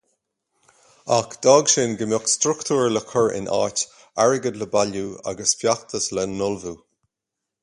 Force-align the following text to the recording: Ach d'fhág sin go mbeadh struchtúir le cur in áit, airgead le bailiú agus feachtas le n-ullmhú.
Ach 1.17 1.27
d'fhág 1.45 1.69
sin 1.73 1.93
go 1.99 2.07
mbeadh 2.13 2.31
struchtúir 2.37 2.89
le 2.95 3.03
cur 3.11 3.29
in 3.41 3.51
áit, 3.59 3.85
airgead 4.25 4.61
le 4.63 4.69
bailiú 4.77 5.07
agus 5.33 5.57
feachtas 5.61 6.13
le 6.17 6.29
n-ullmhú. 6.35 6.79